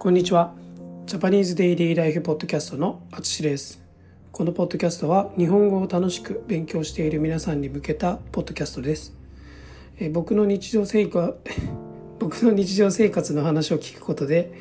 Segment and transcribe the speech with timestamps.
[0.00, 0.54] こんにちは。
[1.04, 3.84] ジャパニーズデイリーライフポッドキャストのあつしです。
[4.32, 9.12] このポッドキャストは日本語を楽しく勉強している皆さんに向けたポッドキャストです。
[9.98, 11.34] え僕の日常生活、
[12.18, 14.54] 僕の日常生活の話を聞くことで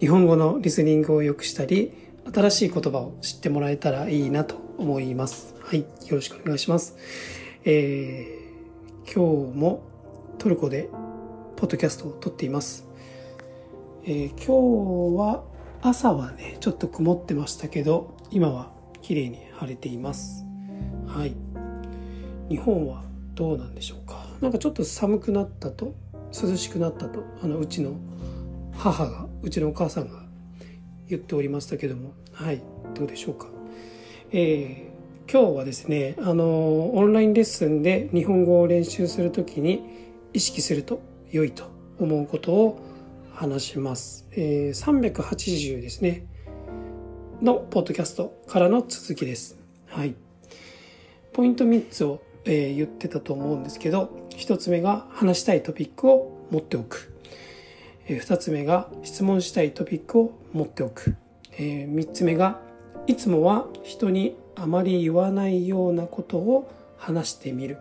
[0.00, 1.92] 日本語のリスニングを良くしたり、
[2.32, 5.54] 新しい言葉を知ってもらえたらいいなと思います。
[5.60, 5.80] はい。
[5.80, 6.96] よろしくお願いします。
[7.66, 9.82] えー、今日も
[10.38, 10.88] トルコで
[11.56, 12.86] ポッドキャストを撮っています。
[14.08, 15.42] えー、今日は
[15.82, 18.70] 朝はね、ちょっと曇ってましたけど、今は
[19.02, 20.44] 綺麗に晴れています。
[21.08, 21.34] はい。
[22.48, 23.02] 日本は
[23.34, 24.24] どうなんでしょうか？
[24.40, 25.96] なんかちょっと寒くなったと、
[26.32, 27.96] 涼しくなったと、あの、うちの
[28.76, 30.22] 母が、うちのお母さんが
[31.08, 32.62] 言っておりましたけども、はい、
[32.94, 33.48] どうでしょうか？
[34.30, 39.82] えー、今日はですね、あの、オンラインレッスンで日本語を練習するときに
[40.32, 41.64] 意識すると良いと
[41.98, 42.78] 思うことを
[43.36, 44.26] 話します。
[44.32, 46.24] えー、380ですね。
[47.42, 49.58] のポッドキャストからの続きです。
[49.88, 50.14] はい。
[51.34, 57.12] ポイント3つを、えー、言ってたと思うんですけど、1つ目が話したいトピックを持っておく。
[58.08, 61.16] えー、2つ目が質問したいトピックを持っておく。
[61.58, 62.62] えー、3つ目が
[63.06, 67.76] いつもは人にあまり言わないようなことを話してみる。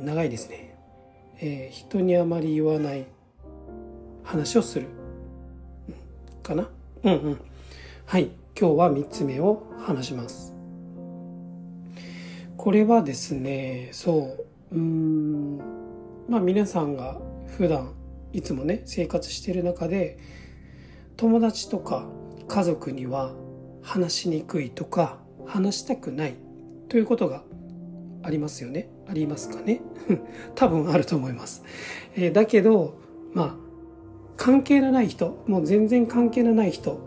[0.00, 0.74] 長いですね。
[1.38, 3.04] えー、人にあまり言わない
[4.22, 4.86] 話をする。
[6.42, 6.68] かな？
[7.04, 7.40] うんうん。
[8.06, 8.30] はい。
[8.58, 10.54] 今日は3つ目を話します。
[12.56, 14.36] これはですね、そ
[14.70, 15.58] う、うん、
[16.28, 17.18] まあ皆さんが
[17.56, 17.92] 普段
[18.32, 20.18] いつもね、生活してる中で、
[21.16, 22.06] 友達とか
[22.48, 23.32] 家族には
[23.82, 26.34] 話しにくいとか、話したくない
[26.88, 27.42] ということが
[28.22, 29.80] ありますよねありますかね？
[30.54, 31.64] 多分あると思います。
[32.14, 32.98] えー、だけど、
[33.32, 33.56] まあ、
[34.36, 36.98] 関係のない人、もう全然関係のない人、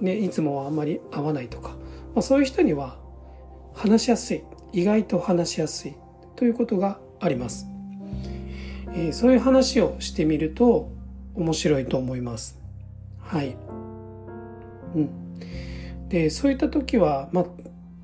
[0.00, 1.70] ね、いつもはあんまり会わないとか、
[2.14, 2.98] まあ、そういう人には
[3.74, 5.94] 話しやすい、意外と話しやすい
[6.36, 7.66] ということがあります。
[8.94, 10.90] えー、そういう話をしてみると
[11.34, 12.60] 面白いと思います。
[13.18, 13.56] はい。
[14.94, 15.08] うん。
[16.08, 17.44] で、そういった時は、まあ、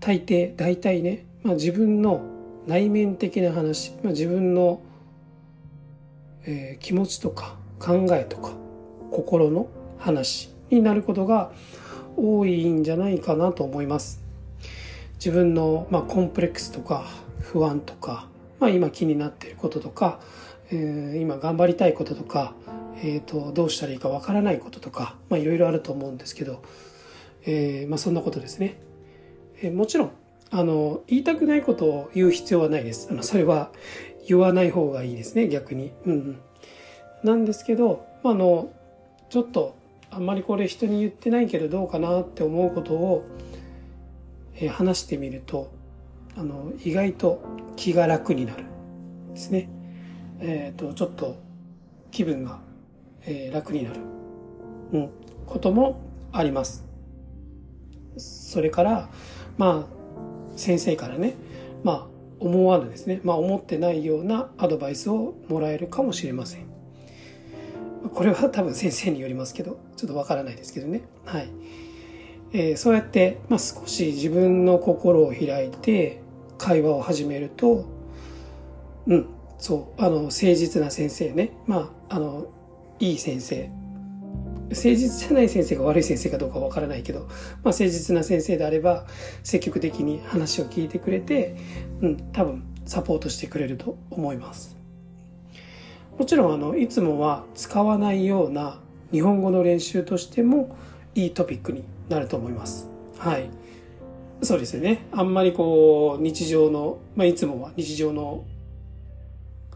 [0.01, 2.23] 大抵、大体ね、まあ、自分の
[2.67, 4.81] 内面的な話、まあ、自分の、
[6.45, 8.53] えー、気持ちとか考えとか
[9.11, 9.69] 心の
[9.99, 11.51] 話になることが
[12.17, 14.21] 多いんじゃないかなと思います。
[15.15, 17.05] 自分の、まあ、コンプレックスとか
[17.41, 18.29] 不安とか、
[18.61, 20.21] まあ、今気になっていることとか、
[20.71, 22.55] えー、今頑張りたいこととか、
[23.03, 26.63] えーと、どうしたらいいかわからないこととか、まあ、いろいろあると思うんですけど、
[27.47, 28.81] えーまあ、そんなことですね。
[29.61, 30.11] えー、もちろん
[30.51, 33.09] あの、言いたくないことを言う必要はないです。
[33.11, 33.71] あの、それは
[34.27, 35.93] 言わない方がいいですね、逆に。
[36.07, 36.41] うん、うん。
[37.23, 38.73] なんですけど、あの、
[39.31, 39.77] ちょっと、
[40.11, 43.27] あんまりこれ人に言ってないけどどうかなって思うことを、
[44.55, 45.71] えー、話してみると、
[46.37, 47.43] あの、意外と
[47.77, 48.65] 気が楽になる。
[49.35, 49.69] ですね。
[50.41, 51.37] えっ、ー、と、ちょっと
[52.11, 52.61] 気分が、
[53.23, 54.01] えー、楽になる。
[54.93, 55.11] うん。
[55.47, 56.01] ことも
[56.33, 56.85] あります。
[58.17, 59.09] それから、
[59.57, 59.99] まあ、
[60.57, 61.35] 先生からね、
[61.85, 62.07] まあ、
[62.41, 66.68] 思わぬですね、まあ、思ってないようなアドバイスをもらえるかもしれません。
[68.13, 71.03] これは多分先生によりますけど、ちょっとわからないですけどね。
[71.25, 71.49] はい。
[72.53, 76.21] えー、そうやって、まあ、少し自分の心を開いて
[76.57, 77.87] 会話を始めると、
[79.07, 79.29] うん、
[79.59, 81.53] そう、あの、誠実な先生ね。
[81.67, 82.47] まあ、あの、
[83.01, 83.71] いい先生
[84.71, 87.29] 誠実じゃない先生が悪い先生かどうかわからないけど、まあ、
[87.67, 89.07] 誠実な先生であれば
[89.43, 91.57] 積極的に話を聞いてくれて、
[92.03, 94.78] うん、多分サポートしてくれると思います。
[96.19, 98.81] もちろんあのいつもは使わないような
[99.13, 100.77] 日本語の練習としても
[101.15, 102.89] いいトピックになると思います。
[103.19, 103.49] はい。
[104.43, 105.07] そうですよね。
[105.13, 108.45] あんまりこう日常の、まあ、いつもは日常の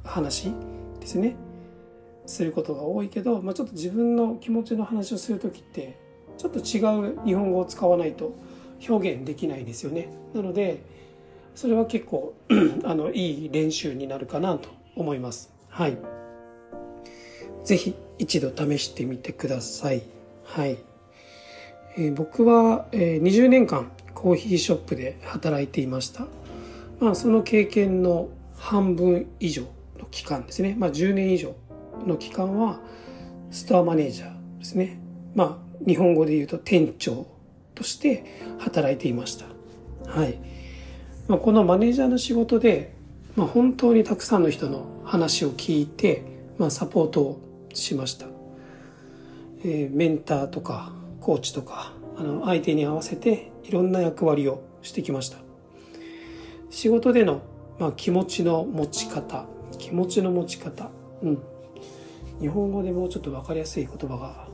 [0.04, 0.52] 話
[1.00, 1.36] ですね。
[2.26, 5.98] することが多いけど、まあ、ちょっと自分の気持ちの話をする時って
[6.38, 8.34] ちょっと違う日本語を使わないと
[8.88, 10.08] 表現できないですよね。
[10.34, 10.82] なので
[11.54, 12.34] それは結構
[12.84, 15.52] あのいい練習になるかなと思います。
[15.68, 16.21] はい。
[17.64, 20.02] ぜひ一度試してみてください。
[20.44, 20.78] はい。
[21.96, 26.26] えー、僕は、えー、20年間コーヒーショップで働いていました。
[27.00, 29.62] まあその経験の半分以上
[29.98, 30.74] の期間ですね。
[30.78, 31.54] まあ10年以上
[32.06, 32.80] の期間は
[33.50, 34.98] ストアマネージャーですね。
[35.34, 37.26] まあ、日本語で言うと店長
[37.74, 38.24] として
[38.58, 39.46] 働いていました。
[40.06, 40.38] はい。
[41.28, 42.94] まあ、このマネージャーの仕事で、
[43.36, 46.22] まあ、本当にたくさんの人の話を聞いて、
[46.58, 47.40] まあ、サポートを
[47.74, 48.26] しました。
[49.64, 55.38] えー、メンターとかコーチとかあの相手に合わせていろんな役割をしてきました。
[56.70, 57.42] 仕事での、
[57.78, 59.46] まあ、気持ちの持ち方
[59.78, 60.90] 気持ちの持ち方。
[61.22, 61.42] うん。
[62.40, 64.48] 日本語でもうちょっと分かりやすい言葉が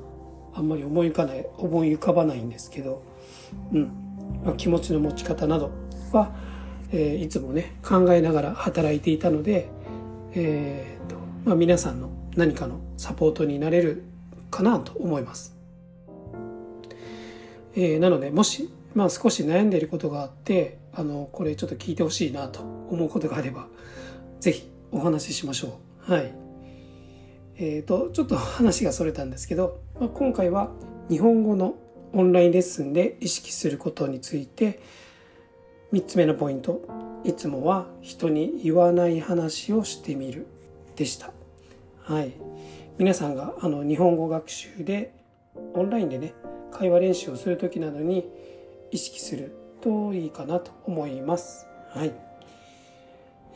[0.54, 3.02] あんまり思い浮かない思い浮かばないんですけど、
[3.72, 3.92] うん。
[4.44, 5.70] まあ、気持ちの持ち方など
[6.12, 6.34] は、
[6.92, 9.68] えー、いつもね考えながら働いていたので、
[10.34, 14.04] えーとまあ、皆さんの何かのサポートになれる
[14.48, 15.56] かなと思います。
[17.74, 23.66] えー、なのでもし、まあ、少し悩んでいることがあってあのこれちょっと聞いてほしいなと思うことがあれば
[24.38, 26.12] 是非お話ししましょう。
[26.12, 26.32] はい
[27.56, 30.70] えーと、ちょっと話がそれたんですけど、まあ、今回は
[31.10, 31.74] 日本語の
[32.12, 34.80] オンラインレッスンで意識することについて
[35.92, 36.82] 3つ目のポイント
[37.24, 40.46] いつもは人に言わない話をしてみる
[40.94, 41.32] でした
[42.08, 42.32] はい。
[42.96, 45.12] 皆さんがあの日本語学習で
[45.74, 46.32] オンラインでね
[46.72, 48.26] 会話練習をする時などに
[48.90, 51.66] 意識するといいかなと思います。
[51.90, 52.12] はい、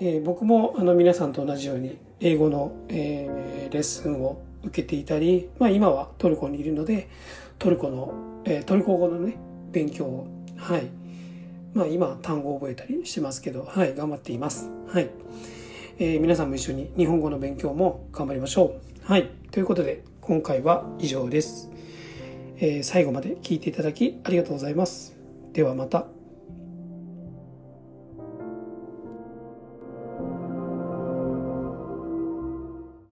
[0.01, 7.09] えー、僕もあの皆さんと同じように英語の、えー、レッスンを受けていたり、まあ、今はトルコにいるので
[7.59, 8.13] トルコの、
[8.45, 9.39] えー、トルコ語のね
[9.71, 10.27] 勉強を
[10.59, 10.91] はい。
[11.73, 14.69] まあ今単語を覚えたりしてますけどはい頑張っています。
[14.89, 15.09] はい、
[16.05, 18.75] えー、皆さんも一緒に日本語の勉強も頑張りましょ
[19.07, 19.07] う。
[19.07, 19.31] はい。
[19.53, 21.71] ということで今回は以上です、
[22.57, 25.17] えー、最後まで聞いていただきありがとうございます。
[25.53, 26.22] ではまた。